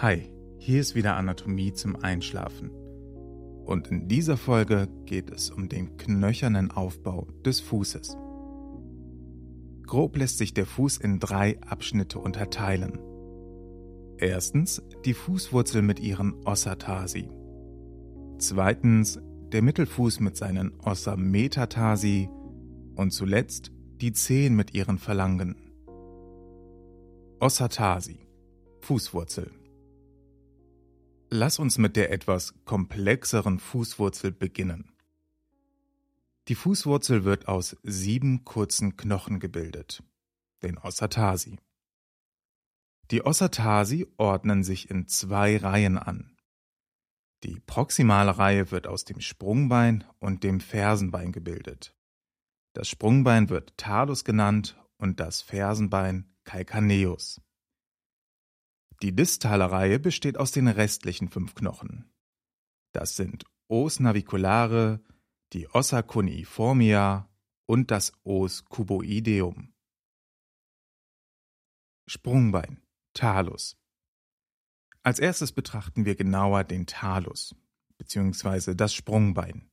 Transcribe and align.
Hi, 0.00 0.32
hier 0.58 0.80
ist 0.80 0.94
wieder 0.94 1.16
Anatomie 1.16 1.72
zum 1.72 1.96
Einschlafen. 1.96 2.70
Und 3.64 3.88
in 3.88 4.06
dieser 4.06 4.36
Folge 4.36 4.86
geht 5.06 5.28
es 5.28 5.50
um 5.50 5.68
den 5.68 5.96
knöchernen 5.96 6.70
Aufbau 6.70 7.26
des 7.44 7.58
Fußes. 7.58 8.16
Grob 9.88 10.16
lässt 10.16 10.38
sich 10.38 10.54
der 10.54 10.66
Fuß 10.66 10.98
in 10.98 11.18
drei 11.18 11.60
Abschnitte 11.62 12.20
unterteilen. 12.20 13.00
Erstens 14.18 14.80
die 15.04 15.14
Fußwurzel 15.14 15.82
mit 15.82 15.98
ihren 15.98 16.46
Ossatasi. 16.46 17.28
Zweitens 18.38 19.20
der 19.52 19.62
Mittelfuß 19.62 20.20
mit 20.20 20.36
seinen 20.36 20.78
Ossa 20.78 21.16
Metatarsi 21.16 22.28
und 22.94 23.10
zuletzt 23.10 23.72
die 24.00 24.12
Zehen 24.12 24.54
mit 24.54 24.74
ihren 24.74 24.98
Phalangen. 24.98 25.56
Ossatasi, 27.40 28.28
Fußwurzel. 28.82 29.57
Lass 31.30 31.58
uns 31.58 31.76
mit 31.76 31.96
der 31.96 32.10
etwas 32.10 32.54
komplexeren 32.64 33.58
Fußwurzel 33.58 34.32
beginnen. 34.32 34.92
Die 36.48 36.54
Fußwurzel 36.54 37.24
wird 37.24 37.48
aus 37.48 37.76
sieben 37.82 38.46
kurzen 38.46 38.96
Knochen 38.96 39.38
gebildet, 39.38 40.02
den 40.62 40.78
Ossatasi. 40.78 41.58
Die 43.10 43.26
Ossatasi 43.26 44.06
ordnen 44.16 44.64
sich 44.64 44.88
in 44.88 45.06
zwei 45.06 45.58
Reihen 45.58 45.98
an. 45.98 46.34
Die 47.42 47.60
proximale 47.60 48.38
Reihe 48.38 48.70
wird 48.70 48.86
aus 48.86 49.04
dem 49.04 49.20
Sprungbein 49.20 50.04
und 50.20 50.44
dem 50.44 50.60
Fersenbein 50.60 51.32
gebildet. 51.32 51.94
Das 52.72 52.88
Sprungbein 52.88 53.50
wird 53.50 53.76
Talus 53.76 54.24
genannt 54.24 54.82
und 54.96 55.20
das 55.20 55.42
Fersenbein 55.42 56.34
Calcaneus. 56.44 57.42
Die 59.02 59.14
distale 59.14 59.70
Reihe 59.70 59.98
besteht 60.00 60.36
aus 60.36 60.50
den 60.50 60.68
restlichen 60.68 61.28
fünf 61.28 61.54
Knochen. 61.54 62.10
Das 62.92 63.16
sind 63.16 63.44
Os 63.68 64.00
naviculare, 64.00 65.00
die 65.52 65.68
Ossa 65.68 66.02
cuneiformia 66.02 67.28
und 67.66 67.90
das 67.90 68.12
Os 68.24 68.64
cuboideum. 68.64 69.72
Sprungbein, 72.08 72.80
Talus. 73.12 73.76
Als 75.02 75.18
erstes 75.18 75.52
betrachten 75.52 76.04
wir 76.04 76.16
genauer 76.16 76.64
den 76.64 76.86
Talus 76.86 77.54
bzw. 77.98 78.74
das 78.74 78.94
Sprungbein. 78.94 79.70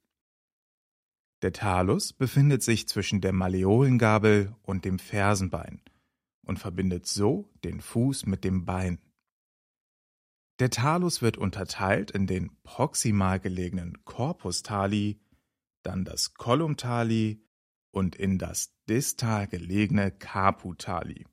Der 1.41 1.53
Talus 1.53 2.13
befindet 2.13 2.63
sich 2.63 2.87
zwischen 2.87 3.21
der 3.21 3.33
Malleolengabel 3.33 4.55
und 4.63 4.85
dem 4.85 4.99
Fersenbein 4.99 5.81
und 6.45 6.59
verbindet 6.59 7.05
so 7.05 7.49
den 7.63 7.81
Fuß 7.81 8.25
mit 8.25 8.43
dem 8.43 8.65
Bein. 8.65 8.99
Der 10.59 10.69
Talus 10.69 11.21
wird 11.21 11.37
unterteilt 11.37 12.11
in 12.11 12.27
den 12.27 12.55
proximal 12.63 13.39
gelegenen 13.39 14.05
Corpus 14.05 14.63
tali, 14.63 15.19
dann 15.83 16.05
das 16.05 16.33
Collum 16.33 16.77
tali 16.77 17.43
und 17.91 18.15
in 18.15 18.37
das 18.37 18.73
distal 18.87 19.47
gelegene 19.47 20.11
Caput 20.11 20.79
tali. 20.79 21.25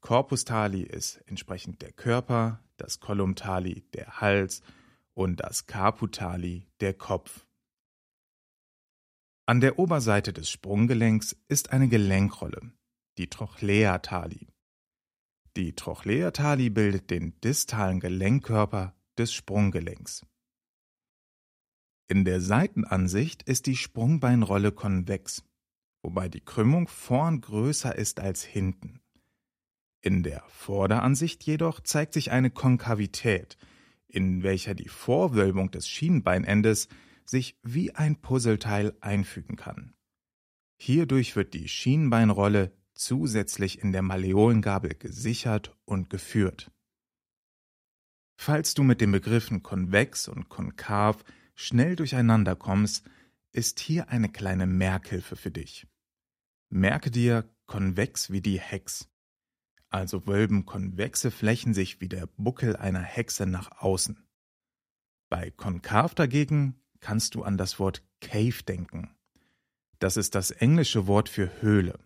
Corpus 0.00 0.44
tali 0.44 0.82
ist 0.82 1.16
entsprechend 1.26 1.80
der 1.80 1.92
Körper, 1.92 2.64
das 2.76 2.98
Collum 2.98 3.36
tali 3.36 3.82
der 3.92 4.20
Hals 4.20 4.62
und 5.14 5.36
das 5.40 5.66
Caput 5.66 6.16
tali 6.16 6.66
der 6.80 6.94
Kopf. 6.94 7.46
An 9.46 9.60
der 9.60 9.78
Oberseite 9.78 10.32
des 10.32 10.50
Sprunggelenks 10.50 11.36
ist 11.48 11.72
eine 11.72 11.88
Gelenkrolle, 11.88 12.72
die 13.16 13.28
Trochlea 13.28 13.98
tali. 13.98 14.48
Die 15.58 15.74
Trochlea 15.74 16.30
tali 16.30 16.70
bildet 16.70 17.10
den 17.10 17.34
distalen 17.40 17.98
Gelenkkörper 17.98 18.94
des 19.18 19.32
Sprunggelenks. 19.32 20.24
In 22.06 22.24
der 22.24 22.40
Seitenansicht 22.40 23.42
ist 23.42 23.66
die 23.66 23.74
Sprungbeinrolle 23.74 24.70
konvex, 24.70 25.42
wobei 26.00 26.28
die 26.28 26.42
Krümmung 26.42 26.86
vorn 26.86 27.40
größer 27.40 27.92
ist 27.92 28.20
als 28.20 28.44
hinten. 28.44 29.00
In 30.00 30.22
der 30.22 30.44
Vorderansicht 30.46 31.42
jedoch 31.42 31.80
zeigt 31.80 32.14
sich 32.14 32.30
eine 32.30 32.52
Konkavität, 32.52 33.58
in 34.06 34.44
welcher 34.44 34.76
die 34.76 34.88
Vorwölbung 34.88 35.72
des 35.72 35.88
Schienbeinendes 35.88 36.86
sich 37.24 37.58
wie 37.64 37.96
ein 37.96 38.20
Puzzleteil 38.20 38.96
einfügen 39.00 39.56
kann. 39.56 39.96
Hierdurch 40.76 41.34
wird 41.34 41.52
die 41.52 41.66
Schienbeinrolle 41.66 42.77
zusätzlich 42.98 43.80
in 43.80 43.92
der 43.92 44.02
Malleolengabel 44.02 44.94
gesichert 44.94 45.76
und 45.84 46.10
geführt. 46.10 46.70
Falls 48.36 48.74
du 48.74 48.82
mit 48.82 49.00
den 49.00 49.12
Begriffen 49.12 49.62
konvex 49.62 50.28
und 50.28 50.48
konkav 50.48 51.24
schnell 51.54 51.96
durcheinander 51.96 52.56
kommst, 52.56 53.08
ist 53.52 53.80
hier 53.80 54.10
eine 54.10 54.28
kleine 54.28 54.66
Merkhilfe 54.66 55.36
für 55.36 55.50
dich. 55.50 55.86
Merke 56.70 57.10
dir 57.10 57.48
konvex 57.66 58.30
wie 58.30 58.42
die 58.42 58.60
Hex. 58.60 59.08
Also 59.90 60.26
wölben 60.26 60.66
konvexe 60.66 61.30
Flächen 61.30 61.74
sich 61.74 62.00
wie 62.00 62.08
der 62.08 62.26
Buckel 62.36 62.76
einer 62.76 63.02
Hexe 63.02 63.46
nach 63.46 63.80
außen. 63.80 64.22
Bei 65.30 65.50
konkav 65.50 66.14
dagegen 66.14 66.80
kannst 67.00 67.34
du 67.34 67.42
an 67.42 67.56
das 67.56 67.78
Wort 67.78 68.04
Cave 68.20 68.62
denken. 68.66 69.14
Das 69.98 70.16
ist 70.16 70.34
das 70.34 70.50
englische 70.50 71.06
Wort 71.06 71.28
für 71.28 71.62
Höhle 71.62 71.98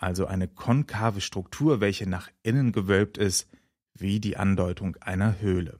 also 0.00 0.26
eine 0.26 0.48
konkave 0.48 1.20
Struktur, 1.20 1.80
welche 1.80 2.08
nach 2.08 2.30
innen 2.42 2.72
gewölbt 2.72 3.18
ist, 3.18 3.48
wie 3.94 4.18
die 4.18 4.36
Andeutung 4.36 4.96
einer 4.96 5.40
Höhle. 5.40 5.78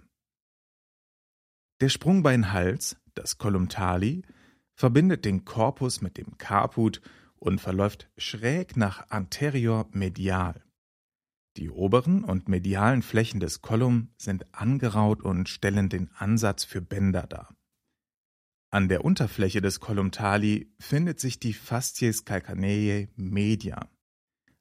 Der 1.80 1.88
Sprungbeinhals, 1.88 2.96
das 3.14 3.38
Columtali, 3.38 4.22
verbindet 4.74 5.24
den 5.24 5.46
Korpus 5.46 6.02
mit 6.02 6.18
dem 6.18 6.36
Caput 6.36 7.00
und 7.36 7.60
verläuft 7.60 8.10
schräg 8.18 8.76
nach 8.76 9.08
anterior 9.08 9.88
medial. 9.92 10.62
Die 11.56 11.70
oberen 11.70 12.22
und 12.22 12.48
medialen 12.48 13.02
Flächen 13.02 13.40
des 13.40 13.62
Kolum 13.62 14.10
sind 14.18 14.54
angeraut 14.54 15.22
und 15.22 15.48
stellen 15.48 15.88
den 15.88 16.10
Ansatz 16.14 16.64
für 16.64 16.82
Bänder 16.82 17.26
dar. 17.26 17.54
An 18.70 18.88
der 18.88 19.04
Unterfläche 19.04 19.62
des 19.62 19.80
Columtali 19.80 20.72
findet 20.78 21.18
sich 21.18 21.40
die 21.40 21.54
Fascies 21.54 22.24
calcaneae 22.24 23.08
media 23.16 23.88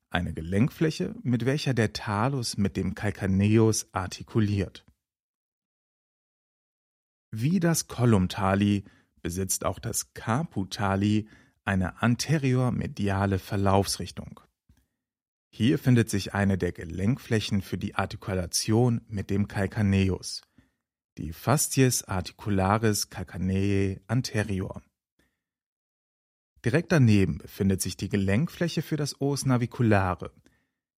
eine 0.10 0.34
Gelenkfläche, 0.34 1.16
mit 1.24 1.46
welcher 1.46 1.74
der 1.74 1.94
Talus 1.94 2.58
mit 2.58 2.78
dem 2.78 2.96
Calcaneus 2.96 3.88
artikuliert. 3.94 4.86
Wie 7.32 7.60
das 7.60 7.88
Collum-Tali 7.88 8.86
besitzt 9.22 9.66
auch 9.66 9.80
das 9.80 10.14
Caput-Tali 10.14 11.28
eine 11.64 12.02
anterior-mediale 12.02 13.38
Verlaufsrichtung. 13.38 14.40
Hier 15.52 15.78
findet 15.78 16.10
sich 16.10 16.34
eine 16.34 16.58
der 16.58 16.72
Gelenkflächen 16.72 17.62
für 17.62 17.78
die 17.78 17.96
Artikulation 17.96 19.02
mit 19.08 19.30
dem 19.30 19.48
Calcaneus, 19.48 20.42
die 21.18 21.34
Fascies 21.34 22.04
articularis 22.04 23.10
calcaneae 23.10 24.00
anterior. 24.08 24.82
Direkt 26.66 26.92
daneben 26.92 27.38
befindet 27.38 27.82
sich 27.82 27.96
die 27.96 28.10
Gelenkfläche 28.10 28.82
für 28.82 28.98
das 28.98 29.22
Os 29.22 29.46
naviculare, 29.46 30.34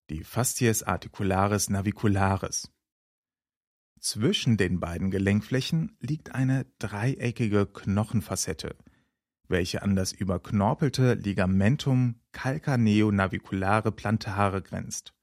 die 0.09 0.23
Fascies 0.23 0.81
articularis 0.81 1.69
navicularis. 1.69 2.71
Zwischen 3.99 4.57
den 4.57 4.79
beiden 4.79 5.11
Gelenkflächen 5.11 5.95
liegt 5.99 6.33
eine 6.33 6.65
dreieckige 6.79 7.67
Knochenfacette, 7.67 8.75
welche 9.47 9.83
an 9.83 9.95
das 9.95 10.11
überknorpelte 10.11 11.13
Ligamentum 11.13 12.19
calcaneo-naviculare 12.31 13.91
plantare 13.91 14.63
grenzt. 14.63 15.13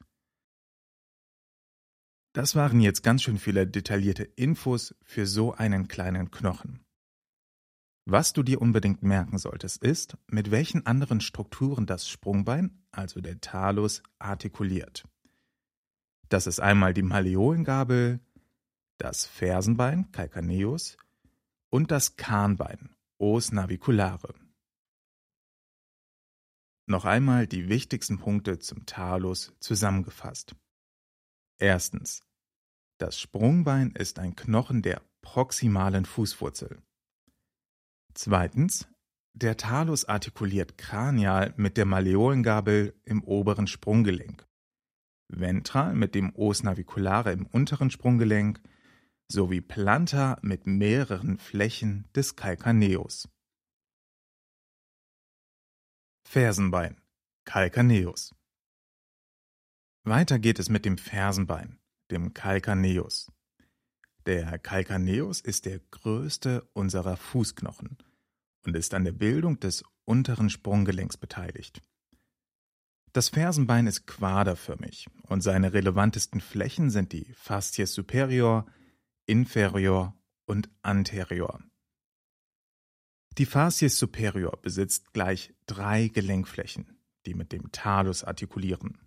Das 2.33 2.55
waren 2.55 2.81
jetzt 2.81 3.03
ganz 3.03 3.25
schön 3.25 3.39
viele 3.39 3.67
detaillierte 3.67 4.23
Infos 4.23 4.95
für 5.03 5.27
so 5.27 5.55
einen 5.55 5.89
kleinen 5.89 6.31
Knochen. 6.31 6.85
Was 8.11 8.33
du 8.33 8.43
dir 8.43 8.63
unbedingt 8.63 9.03
merken 9.03 9.37
solltest, 9.37 9.83
ist, 9.83 10.17
mit 10.29 10.51
welchen 10.51 10.87
anderen 10.87 11.21
Strukturen 11.21 11.85
das 11.85 12.09
Sprungbein, 12.09 12.83
also 12.91 13.21
der 13.21 13.39
Talus, 13.43 14.03
artikuliert. 14.19 15.07
Das 16.31 16.47
ist 16.47 16.59
einmal 16.59 16.95
die 16.95 17.03
Malleolengabel, 17.03 18.21
das 18.97 19.27
Fersenbein, 19.27 20.11
Calcaneus, 20.11 20.97
und 21.69 21.91
das 21.91 22.17
Kahnbein, 22.17 22.97
Os 23.19 23.53
naviculare. 23.53 24.33
Noch 26.87 27.05
einmal 27.05 27.47
die 27.47 27.69
wichtigsten 27.69 28.17
Punkte 28.19 28.59
zum 28.59 28.87
Talus 28.87 29.53
zusammengefasst. 29.61 30.57
Erstens. 31.59 32.23
Das 32.97 33.21
Sprungbein 33.21 33.91
ist 33.91 34.19
ein 34.19 34.35
Knochen 34.35 34.81
der 34.81 35.03
proximalen 35.21 36.07
Fußwurzel. 36.07 36.83
Zweitens. 38.21 38.89
Der 39.33 39.57
Talus 39.57 40.05
artikuliert 40.05 40.77
kranial 40.77 41.55
mit 41.57 41.77
der 41.77 41.85
Malleolengabel 41.85 43.01
im 43.05 43.23
oberen 43.23 43.69
Sprunggelenk. 43.69 44.45
ventral 45.29 45.95
mit 45.95 46.17
dem 46.17 46.35
Os 46.35 46.65
naviculare 46.65 47.31
im 47.31 47.47
unteren 47.47 47.91
Sprunggelenk 47.91 48.61
sowie 49.31 49.61
plantar 49.61 50.41
mit 50.43 50.67
mehreren 50.67 51.39
Flächen 51.39 52.11
des 52.13 52.35
Calcaneus. 52.35 53.29
Fersenbein 56.27 57.01
Calcaneus 57.45 58.35
Weiter 60.03 60.41
geht 60.41 60.59
es 60.59 60.69
mit 60.69 60.85
dem 60.85 60.99
Fersenbein, 60.99 61.79
dem 62.11 62.35
Calcaneus. 62.35 63.31
Der 64.27 64.59
Calcaneus 64.59 65.41
ist 65.41 65.67
der 65.67 65.79
größte 65.79 66.69
unserer 66.73 67.17
Fußknochen 67.17 67.97
und 68.69 68.77
ist 68.77 68.93
an 68.93 69.05
der 69.05 69.13
Bildung 69.13 69.59
des 69.61 69.83
unteren 70.05 70.51
Sprunggelenks 70.51 71.17
beteiligt. 71.17 71.81
Das 73.15 73.31
Fersenbein 73.31 73.87
ist 73.87 74.07
quaderförmig 74.07 75.07
und 75.23 75.41
seine 75.41 75.73
relevantesten 75.73 76.41
Flächen 76.43 76.91
sind 76.91 77.13
die 77.13 77.33
Faszie 77.33 77.87
superior, 77.87 78.67
inferior 79.25 80.15
und 80.45 80.69
anterior. 80.83 81.63
Die 83.39 83.47
Facies 83.47 83.99
superior 83.99 84.59
besitzt 84.61 85.15
gleich 85.15 85.55
drei 85.67 86.09
Gelenkflächen, 86.09 86.99
die 87.25 87.35
mit 87.35 87.53
dem 87.53 87.73
Talus 87.73 88.23
artikulieren. 88.23 88.99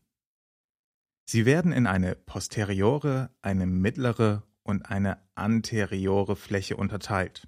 Sie 1.25 1.45
werden 1.45 1.71
in 1.71 1.85
eine 1.85 2.15
posteriore, 2.15 3.29
eine 3.41 3.67
mittlere 3.67 4.43
und 4.63 4.89
eine 4.89 5.21
anteriore 5.35 6.35
Fläche 6.35 6.77
unterteilt. 6.77 7.47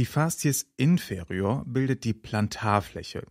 Die 0.00 0.06
Facies 0.06 0.66
inferior 0.78 1.62
bildet 1.66 2.04
die 2.04 2.14
Plantarfläche, 2.14 3.26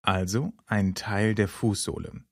also 0.00 0.54
ein 0.64 0.94
Teil 0.94 1.34
der 1.34 1.46
Fußsohle. 1.46 2.24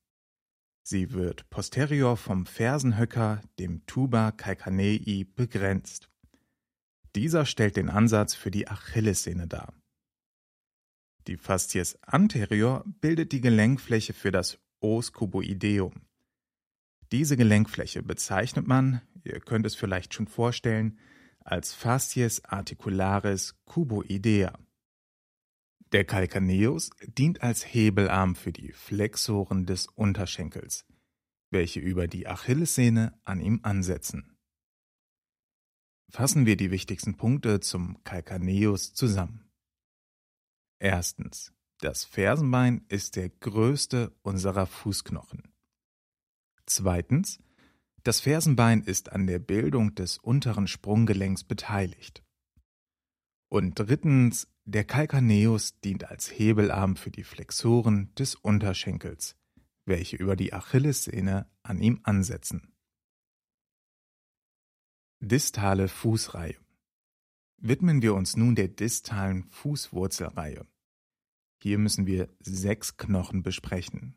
Sie 0.82 1.12
wird 1.12 1.50
posterior 1.50 2.16
vom 2.16 2.46
Fersenhöcker, 2.46 3.42
dem 3.58 3.84
Tuba 3.84 4.32
calcanei, 4.32 5.26
begrenzt. 5.36 6.08
Dieser 7.14 7.44
stellt 7.44 7.76
den 7.76 7.90
Ansatz 7.90 8.34
für 8.34 8.50
die 8.50 8.68
Achillessehne 8.68 9.46
dar. 9.46 9.74
Die 11.26 11.36
Fascies 11.36 12.02
anterior 12.02 12.84
bildet 13.02 13.32
die 13.32 13.42
Gelenkfläche 13.42 14.14
für 14.14 14.30
das 14.32 14.58
Os 14.80 15.12
cuboideum. 15.12 16.06
Diese 17.12 17.36
Gelenkfläche 17.36 18.02
bezeichnet 18.02 18.66
man, 18.66 19.02
ihr 19.24 19.40
könnt 19.40 19.66
es 19.66 19.74
vielleicht 19.74 20.14
schon 20.14 20.26
vorstellen, 20.26 20.98
als 21.50 21.72
Fascies 21.72 22.44
articularis 22.44 23.54
cuboidea. 23.64 24.58
Der 25.92 26.04
Calcaneus 26.04 26.90
dient 27.06 27.42
als 27.42 27.64
Hebelarm 27.64 28.34
für 28.34 28.52
die 28.52 28.72
Flexoren 28.72 29.64
des 29.64 29.86
Unterschenkels, 29.86 30.86
welche 31.50 31.80
über 31.80 32.06
die 32.06 32.26
Achillessehne 32.26 33.18
an 33.24 33.40
ihm 33.40 33.60
ansetzen. 33.62 34.36
Fassen 36.10 36.44
wir 36.44 36.56
die 36.56 36.70
wichtigsten 36.70 37.16
Punkte 37.16 37.60
zum 37.60 38.02
Calcaneus 38.04 38.92
zusammen. 38.94 39.50
Erstens. 40.78 41.52
Das 41.80 42.04
Fersenbein 42.04 42.84
ist 42.88 43.14
der 43.14 43.28
größte 43.28 44.12
unserer 44.22 44.66
Fußknochen. 44.66 45.54
Zweitens. 46.66 47.38
Das 48.04 48.20
Fersenbein 48.20 48.82
ist 48.82 49.12
an 49.12 49.26
der 49.26 49.38
Bildung 49.38 49.94
des 49.94 50.18
unteren 50.18 50.66
Sprunggelenks 50.66 51.44
beteiligt. 51.44 52.22
Und 53.50 53.78
drittens, 53.78 54.48
der 54.64 54.84
Calcaneus 54.84 55.80
dient 55.80 56.04
als 56.04 56.30
Hebelarm 56.30 56.96
für 56.96 57.10
die 57.10 57.24
Flexoren 57.24 58.14
des 58.14 58.34
Unterschenkels, 58.34 59.36
welche 59.86 60.16
über 60.16 60.36
die 60.36 60.52
Achillessehne 60.52 61.50
an 61.62 61.80
ihm 61.80 62.00
ansetzen. 62.02 62.72
Distale 65.20 65.88
Fußreihe 65.88 66.56
Widmen 67.60 68.02
wir 68.02 68.14
uns 68.14 68.36
nun 68.36 68.54
der 68.54 68.68
distalen 68.68 69.42
Fußwurzelreihe. 69.42 70.64
Hier 71.60 71.78
müssen 71.78 72.06
wir 72.06 72.28
sechs 72.38 72.96
Knochen 72.96 73.42
besprechen. 73.42 74.16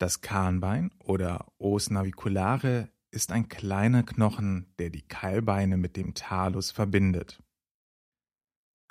Das 0.00 0.22
Kahnbein 0.22 0.90
oder 0.98 1.52
Os 1.58 1.90
naviculare 1.90 2.90
ist 3.10 3.32
ein 3.32 3.48
kleiner 3.48 4.02
Knochen, 4.02 4.72
der 4.78 4.88
die 4.88 5.02
Keilbeine 5.02 5.76
mit 5.76 5.98
dem 5.98 6.14
Talus 6.14 6.70
verbindet. 6.70 7.42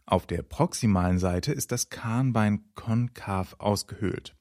Auf 0.05 0.27
der 0.27 0.43
proximalen 0.43 1.17
Seite 1.17 1.51
ist 1.51 1.71
das 1.71 1.89
Kahnbein 1.89 2.71
konkav 2.75 3.55
ausgehöhlt. 3.57 4.37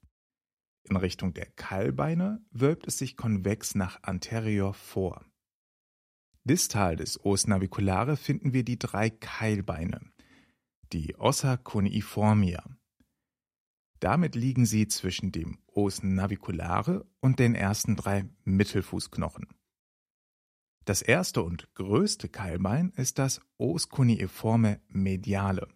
In 0.82 0.97
Richtung 0.97 1.32
der 1.32 1.47
Keilbeine 1.47 2.44
wölbt 2.50 2.87
es 2.87 2.99
sich 2.99 3.17
konvex 3.17 3.75
nach 3.75 4.03
anterior 4.03 4.75
vor. 4.75 5.25
Distal 6.44 6.97
des 6.97 7.25
Os 7.25 7.47
naviculare 7.47 8.19
finden 8.19 8.53
wir 8.53 8.62
die 8.62 8.79
drei 8.79 9.09
Keilbeine, 9.09 10.12
die 10.93 11.17
Ossa 11.17 11.56
cuneiformia. 11.56 12.78
Damit 14.00 14.35
liegen 14.37 14.65
sie 14.65 14.87
zwischen 14.87 15.33
dem 15.33 15.59
Os 15.67 16.03
naviculare 16.03 17.06
und 17.21 17.39
den 17.39 17.55
ersten 17.55 17.97
drei 17.97 18.29
Mittelfußknochen. 18.45 19.49
Das 20.85 21.03
erste 21.03 21.43
und 21.43 21.75
größte 21.75 22.29
Keilbein 22.29 22.93
ist 22.97 23.19
das 23.19 23.41
Os 23.59 23.89
cuneiforme 23.89 24.81
mediale. 24.89 25.69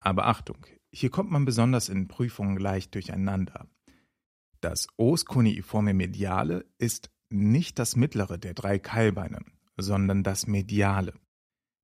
Aber 0.00 0.26
Achtung, 0.26 0.64
hier 0.92 1.10
kommt 1.10 1.30
man 1.30 1.44
besonders 1.44 1.88
in 1.88 2.08
Prüfungen 2.08 2.56
leicht 2.56 2.94
durcheinander. 2.94 3.68
Das 4.60 4.86
Os 4.96 5.24
cuneiforme 5.24 5.92
mediale 5.92 6.64
ist 6.78 7.10
nicht 7.30 7.78
das 7.78 7.96
mittlere 7.96 8.38
der 8.38 8.54
drei 8.54 8.78
Keilbeine, 8.78 9.44
sondern 9.76 10.22
das 10.22 10.46
mediale. 10.46 11.12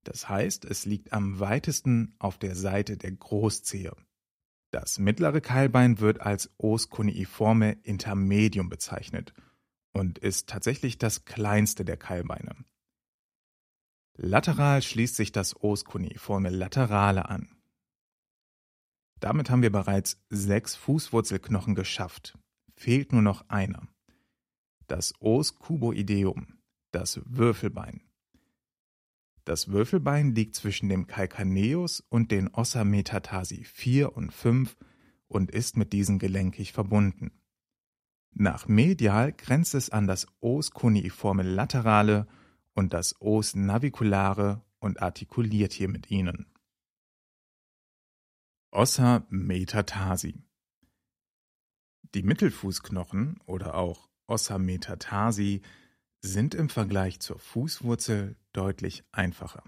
Das 0.05 0.29
heißt, 0.29 0.65
es 0.65 0.87
liegt 0.87 1.13
am 1.13 1.41
weitesten 1.41 2.15
auf 2.19 2.39
der 2.39 2.55
Seite 2.55 2.97
der 2.97 3.13
Großzehe. 3.13 3.95
Das 4.75 4.99
mittlere 4.99 5.41
Keilbein 5.41 6.01
wird 6.01 6.21
als 6.21 6.51
Os 6.59 6.91
cuneiforme 6.91 7.79
intermedium 7.85 8.69
bezeichnet 8.69 9.33
und 9.93 10.19
ist 10.19 10.49
tatsächlich 10.49 10.99
das 10.99 11.25
kleinste 11.25 11.85
der 11.85 11.97
Keilbeine. 11.97 12.57
Lateral 14.17 14.83
schließt 14.83 15.15
sich 15.15 15.31
das 15.31 15.63
Os 15.63 15.85
cuneiforme 15.85 16.51
laterale 16.51 17.29
an. 17.29 17.55
Damit 19.21 19.49
haben 19.49 19.63
wir 19.63 19.71
bereits 19.71 20.21
sechs 20.29 20.75
Fußwurzelknochen 20.75 21.77
geschafft. 21.77 22.37
Fehlt 22.75 23.13
nur 23.13 23.23
noch 23.23 23.49
einer. 23.49 23.87
Das 24.89 25.15
Os 25.21 25.55
cuboideum, 25.55 26.59
das 26.91 27.21
Würfelbein. 27.25 28.04
Das 29.45 29.69
Würfelbein 29.69 30.35
liegt 30.35 30.55
zwischen 30.55 30.89
dem 30.89 31.07
Calcaneus 31.07 32.01
und 32.09 32.31
den 32.31 32.49
Ossa 32.55 32.85
metatarsi 32.85 33.65
4 33.65 34.17
und 34.17 34.33
5 34.33 34.77
und 35.29 35.51
ist 35.51 35.77
mit 35.77 35.93
diesen 35.93 36.19
gelenkig 36.19 36.73
verbunden. 36.73 37.31
Nach 38.31 38.67
medial 38.67 39.33
grenzt 39.33 39.75
es 39.75 39.91
an 39.91 40.07
das 40.07 40.27
Os 40.41 40.71
cuneiforme 40.71 41.43
laterale 41.43 42.27
und 42.75 42.93
das 42.95 43.21
Os 43.21 43.55
naviculare 43.55 44.65
und 44.81 45.03
artikuliert 45.03 45.73
hier 45.73 45.89
mit 45.89 46.11
ihnen. 46.11 46.47
Ossa 48.73 49.27
metatarsi 49.29 50.43
Die 52.15 52.23
Mittelfußknochen 52.23 53.41
oder 53.47 53.75
auch 53.75 54.09
Ossa 54.27 54.59
metatarsi 54.59 55.63
sind 56.25 56.55
im 56.55 56.71
Vergleich 56.71 57.21
zur 57.21 57.39
Fußwurzel 57.39 58.37
deutlich 58.53 59.05
einfacher. 59.13 59.63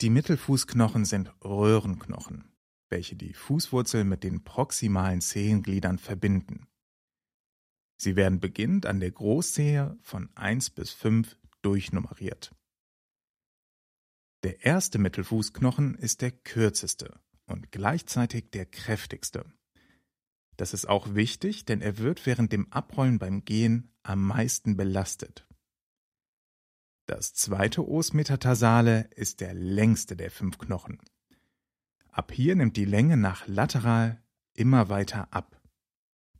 Die 0.00 0.10
Mittelfußknochen 0.10 1.04
sind 1.04 1.32
Röhrenknochen, 1.44 2.52
welche 2.88 3.14
die 3.14 3.32
Fußwurzel 3.32 4.04
mit 4.04 4.24
den 4.24 4.42
proximalen 4.42 5.20
Zehengliedern 5.20 5.98
verbinden. 5.98 6.66
Sie 7.98 8.16
werden 8.16 8.40
beginnend 8.40 8.86
an 8.86 8.98
der 8.98 9.12
Großzehe 9.12 9.96
von 10.02 10.34
1 10.34 10.70
bis 10.70 10.90
5 10.90 11.36
durchnummeriert. 11.62 12.52
Der 14.42 14.64
erste 14.64 14.98
Mittelfußknochen 14.98 15.94
ist 15.94 16.20
der 16.20 16.32
kürzeste 16.32 17.20
und 17.46 17.70
gleichzeitig 17.70 18.50
der 18.50 18.66
kräftigste. 18.66 19.44
Das 20.60 20.74
ist 20.74 20.90
auch 20.90 21.14
wichtig, 21.14 21.64
denn 21.64 21.80
er 21.80 21.96
wird 21.96 22.26
während 22.26 22.52
dem 22.52 22.70
Abrollen 22.70 23.18
beim 23.18 23.46
Gehen 23.46 23.94
am 24.02 24.26
meisten 24.26 24.76
belastet. 24.76 25.48
Das 27.06 27.32
zweite 27.32 27.88
Os 27.88 28.12
metatarsale 28.12 29.08
ist 29.16 29.40
der 29.40 29.54
längste 29.54 30.16
der 30.16 30.30
fünf 30.30 30.58
Knochen. 30.58 30.98
Ab 32.10 32.30
hier 32.30 32.56
nimmt 32.56 32.76
die 32.76 32.84
Länge 32.84 33.16
nach 33.16 33.46
lateral 33.46 34.22
immer 34.52 34.90
weiter 34.90 35.32
ab. 35.32 35.62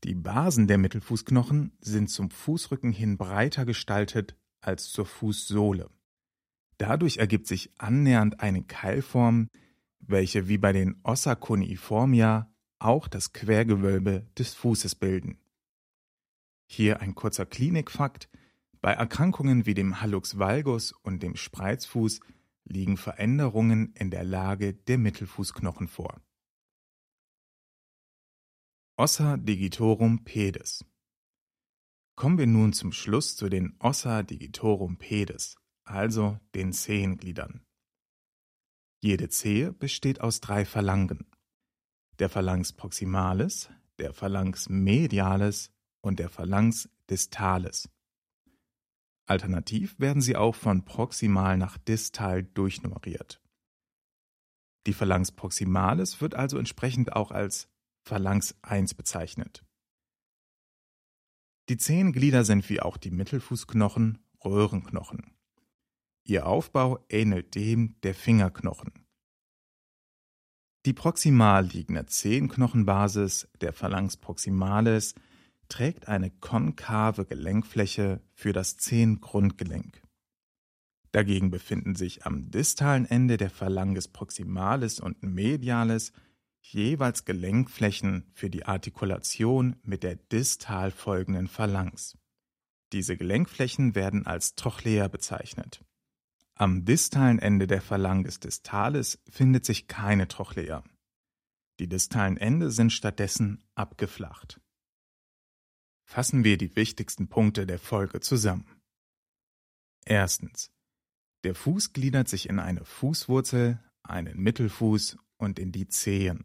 Die 0.05 0.17
Basen 0.17 0.67
der 0.67 0.77
Mittelfußknochen 0.77 1.73
sind 1.81 2.11
zum 2.11 2.31
Fußrücken 2.31 2.93
hin 2.93 3.17
breiter 3.17 3.65
gestaltet 3.65 4.37
als 4.61 4.93
zur 4.93 5.07
Fußsohle. 5.07 5.89
Dadurch 6.77 7.17
ergibt 7.17 7.47
sich 7.47 7.71
annähernd 7.81 8.41
eine 8.41 8.65
Keilform, 8.65 9.49
welche 9.99 10.47
wie 10.47 10.59
bei 10.59 10.75
den 10.75 11.01
Ossa 11.05 11.37
cuneiformia 11.37 12.51
auch 12.81 13.09
das 13.09 13.33
Quergewölbe 13.33 14.27
des 14.39 14.55
Fußes 14.55 14.95
bilden. 14.95 15.39
Hier 16.67 17.01
ein 17.01 17.15
kurzer 17.15 17.47
Klinikfakt. 17.47 18.29
Bei 18.81 18.93
Erkrankungen 18.93 19.67
wie 19.67 19.75
dem 19.75 20.01
Hallux 20.01 20.39
valgus 20.39 20.93
und 20.93 21.23
dem 21.23 21.37
Spreizfuß 21.37 22.21
liegen 22.65 22.97
Veränderungen 22.97 23.93
in 23.95 24.11
der 24.11 24.25
Lage 24.25 24.75
der 24.75 24.99
Mittelfußknochen 24.99 25.89
vor. 25.89 26.23
Ossa 28.97 29.37
digitorum 29.37 30.25
pedis 30.25 30.85
Kommen 32.17 32.39
wir 32.39 32.47
nun 32.47 32.73
zum 32.73 32.93
Schluss 32.93 33.37
zu 33.37 33.49
den 33.49 33.75
Ossa 33.79 34.23
digitorum 34.23 34.99
pedis, 34.99 35.57
also 35.85 36.39
den 36.55 36.73
Zehengliedern. 36.73 37.65
Jede 39.03 39.31
Zehe 39.31 39.73
besteht 39.73 40.21
aus 40.21 40.41
drei 40.41 40.67
Phalangen. 40.67 41.27
Der 42.21 42.29
Phalanx 42.29 42.75
proximalis, 42.75 43.71
der 43.99 44.13
Phalanx 44.13 44.69
medialis 44.69 45.73
und 46.03 46.19
der 46.19 46.29
Phalanx 46.29 46.91
distalis. 47.09 47.89
Alternativ 49.25 49.99
werden 49.99 50.21
sie 50.21 50.37
auch 50.37 50.55
von 50.55 50.85
proximal 50.85 51.57
nach 51.57 51.79
distal 51.79 52.43
durchnummeriert. 52.43 53.41
Die 54.87 54.93
Phalanx 54.93 55.33
proximalis 55.33 56.21
wird 56.21 56.35
also 56.35 56.59
entsprechend 56.59 57.15
auch 57.15 57.31
als 57.31 57.71
Phalanx 58.03 58.55
1 58.61 58.93
bezeichnet. 58.93 59.65
Die 61.71 61.79
Zehenglieder 61.79 62.45
sind 62.45 62.69
wie 62.69 62.81
auch 62.81 62.99
die 62.99 63.13
Mittelfußknochen 63.13 64.19
Röhrenknochen. 64.45 65.39
Ihr 66.25 66.47
Aufbau 66.47 67.03
ähnelt 67.09 67.55
dem 67.55 67.99
der 68.03 68.15
Fingerknochen. 68.15 69.07
Die 70.87 70.95
proximal 70.95 71.67
liegende 71.67 72.07
Zehenknochenbasis 72.07 73.49
der 73.61 73.75
Phalanx 73.75 74.17
proximalis 74.17 75.15
trägt 75.69 76.09
eine 76.09 76.31
konkave 76.31 77.27
Gelenkfläche 77.27 78.23
für 78.33 78.53
das 78.53 78.79
Zehengrundgelenk. 78.79 80.03
Dagegen 81.13 81.51
befinden 81.51 81.97
sich 81.97 82.25
am 82.25 82.51
distalen 82.51 83.05
Ende 83.05 83.37
der 83.37 83.51
Phalanges 83.51 84.09
proximalis 84.09 85.01
und 85.01 85.23
medialis 85.23 86.13
jeweils 86.63 87.25
Gelenkflächen 87.25 88.31
für 88.33 88.49
die 88.49 88.65
Artikulation 88.65 89.77
mit 89.83 90.03
der 90.03 90.17
distal 90.17 90.91
folgenden 90.91 91.49
Phalanx. 91.49 92.17
Diese 92.93 93.17
Gelenkflächen 93.17 93.95
werden 93.95 94.27
als 94.27 94.55
Trochlea 94.55 95.09
bezeichnet. 95.09 95.85
Am 96.61 96.85
distalen 96.85 97.39
Ende 97.39 97.67
der 97.67 97.81
Phalanges 97.81 98.39
distalis 98.39 99.19
findet 99.31 99.65
sich 99.65 99.89
keine 99.89 100.29
Trochlea. 100.29 100.85
Die 101.79 101.89
distalen 101.89 102.37
Ende 102.37 102.71
sind 102.71 102.93
stattdessen 102.93 103.65
abgeflacht. 103.75 104.61
Fassen 106.07 106.45
wir 106.45 106.59
die 106.59 106.77
wichtigsten 106.77 107.31
Punkte 107.31 107.65
der 107.67 107.79
Folge 107.79 108.21
zusammen. 108.21 108.67
Erstens. 110.05 110.71
Der 111.45 111.55
Fuß 111.55 111.95
gliedert 111.95 112.29
sich 112.29 112.47
in 112.47 112.59
eine 112.59 112.85
Fußwurzel, 112.85 113.83
einen 114.03 114.37
Mittelfuß 114.37 115.17
und 115.39 115.59
in 115.59 115.73
die 115.73 115.89
Zehen. 115.89 116.45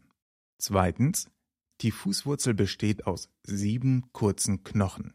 Zweitens. 0.56 1.30
Die 1.82 1.90
Fußwurzel 1.90 2.54
besteht 2.54 3.06
aus 3.06 3.28
sieben 3.42 4.10
kurzen 4.12 4.64
Knochen. 4.64 5.12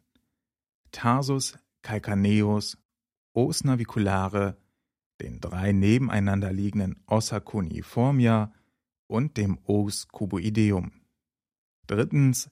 Tarsus, 0.91 1.57
Calcaneus, 1.81 2.77
Os 3.33 3.63
naviculare, 3.63 4.60
den 5.21 5.39
drei 5.39 5.71
nebeneinander 5.71 6.51
liegenden 6.51 7.01
Ossa 7.05 7.39
cuneiformia 7.39 8.53
und 9.07 9.37
dem 9.37 9.59
Os 9.65 10.07
cuboideum. 10.07 10.91
Drittens 11.87 12.49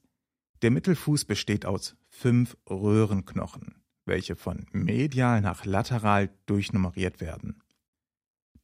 der 0.61 0.71
Mittelfuß 0.71 1.25
besteht 1.25 1.65
aus 1.65 1.95
fünf 2.09 2.57
Röhrenknochen, 2.69 3.81
welche 4.05 4.35
von 4.35 4.65
medial 4.71 5.41
nach 5.41 5.65
lateral 5.65 6.29
durchnummeriert 6.45 7.21
werden. 7.21 7.63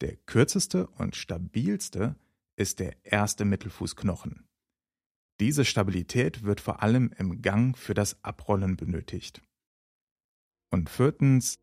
Der 0.02 0.16
kürzeste 0.16 0.86
und 0.88 1.16
stabilste 1.16 2.16
ist 2.56 2.80
der 2.80 3.04
erste 3.04 3.44
Mittelfußknochen. 3.44 4.46
Diese 5.40 5.64
Stabilität 5.64 6.44
wird 6.44 6.60
vor 6.60 6.82
allem 6.82 7.12
im 7.18 7.42
Gang 7.42 7.76
für 7.76 7.94
das 7.94 8.22
Abrollen 8.22 8.76
benötigt. 8.76 9.42
Und 10.70 10.90
viertens, 10.90 11.58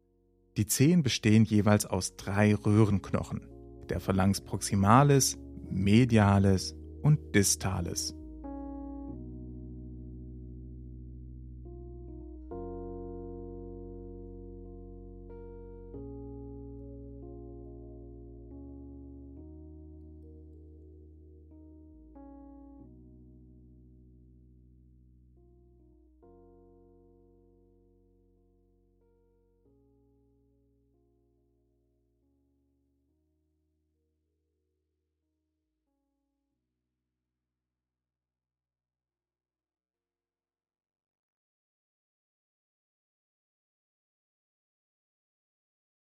die 0.57 0.65
Zehen 0.67 1.03
bestehen 1.03 1.45
jeweils 1.45 1.86
aus 1.86 2.15
drei 2.15 2.53
Röhrenknochen, 2.53 3.48
der 3.89 4.00
Phalanx 4.00 4.41
proximalis, 4.41 5.38
medialis 5.69 6.75
und 7.01 7.36
distalis. 7.36 8.15